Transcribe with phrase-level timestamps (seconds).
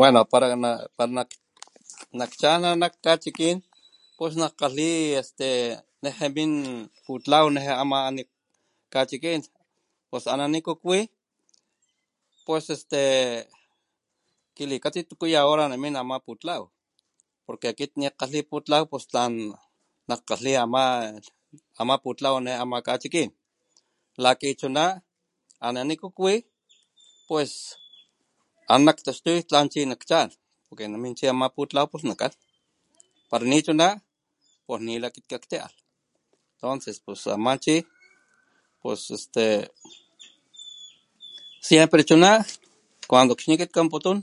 [0.00, 0.92] Wana para nak
[2.40, 3.56] chan akit nakkachikin
[4.20, 5.48] pos nakkalhi este
[6.04, 6.52] tamin
[7.04, 8.28] putlaw nema namin
[8.92, 9.40] kachikin
[10.12, 11.00] pos ana niku kwi
[12.46, 13.02] pos este
[14.56, 16.62] kilikatsit tuku ya hora min ama putlaw
[17.46, 19.32] porque akit nikgalhi ama putlaw
[20.10, 23.28] nakkatli ama putlaw ne ama kachikin
[24.22, 24.84] lakichuna
[25.66, 26.34] ana niku kwi
[27.28, 27.52] pues
[28.68, 30.28] ana naktaxtuy natlawan chi nakchan
[30.78, 31.16] ay namin
[31.56, 32.32] putlaw ay nakan
[33.32, 33.88] para nichuna
[34.84, 35.72] nila kitialh
[36.54, 37.74] entonces pues ama chi
[38.84, 39.44] pos este
[41.66, 42.30] siempre chuna
[43.10, 44.18] cuando akxni akit kanputun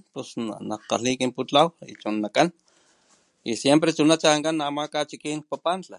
[0.70, 5.98] nak kgalhi kinputlaw y siempre chu ama chankan nak kachicki papantla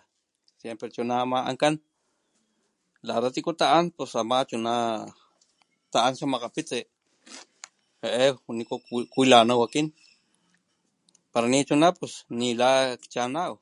[0.62, 1.74] siempre chu ama ankan
[3.06, 6.78] lata ama tiku taan pos siempre natan xamakgapitsi
[8.02, 8.28] jae
[8.58, 8.76] niku
[9.12, 9.86] kwilanaw akin
[11.32, 13.52] para nichuna tlan kchanaw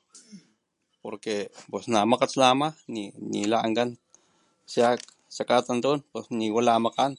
[1.71, 2.69] pus makgat xlama
[3.33, 3.91] nila ankan
[5.35, 6.27] xakatantun pos
[6.67, 7.13] la makgan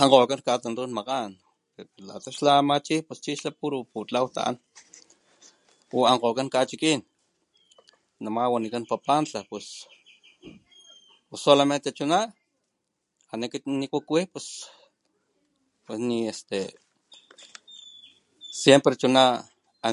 [0.00, 1.32] ankgokan katantun kagan
[2.08, 2.76] lata chi ama
[3.58, 4.54] puro putlaw taan
[5.90, 7.00] puankgokan kachikin
[8.22, 9.66] nama wanikan papantla pos
[11.44, 12.18] solamente chuna
[13.32, 14.46] ana akit niku kwi pos
[18.62, 19.24] siempre chuna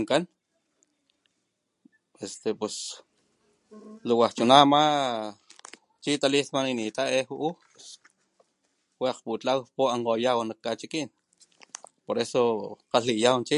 [0.10, 0.24] kan
[2.62, 2.76] pos
[4.08, 4.82] lawa chuna ama
[6.04, 7.58] chitalismaninita jae juu
[9.02, 11.08] wakg putlaw puankgoyaw nak kachikin
[12.06, 12.40] por eso
[12.90, 13.58] kgalhiyaw chi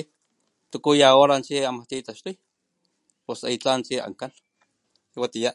[0.72, 2.36] tuku ya hora nakiyaxtuw
[3.26, 4.32] pos oyo tlan chi ankan
[5.22, 5.52] watiya.